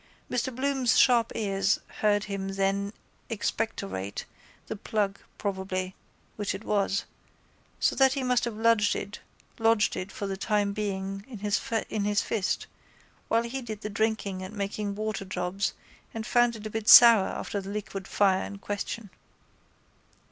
Mr 0.31 0.55
Bloom's 0.55 0.97
sharp 0.97 1.31
ears 1.35 1.79
heard 1.99 2.23
him 2.23 2.49
then 2.55 2.91
expectorate 3.29 4.25
the 4.65 4.75
plug 4.75 5.19
probably 5.37 5.93
(which 6.37 6.55
it 6.55 6.63
was), 6.63 7.03
so 7.79 7.95
that 7.95 8.13
he 8.13 8.23
must 8.23 8.43
have 8.45 8.57
lodged 8.57 8.95
it 9.95 10.11
for 10.11 10.25
the 10.25 10.35
time 10.37 10.73
being 10.73 11.23
in 11.29 12.03
his 12.05 12.21
fist 12.23 12.65
while 13.27 13.43
he 13.43 13.61
did 13.61 13.81
the 13.81 13.91
drinking 13.91 14.41
and 14.41 14.55
making 14.55 14.95
water 14.95 15.23
jobs 15.23 15.73
and 16.15 16.25
found 16.25 16.55
it 16.55 16.65
a 16.65 16.71
bit 16.71 16.89
sour 16.89 17.27
after 17.27 17.61
the 17.61 17.69
liquid 17.69 18.07
fire 18.07 18.43
in 18.43 18.57
question. 18.57 19.11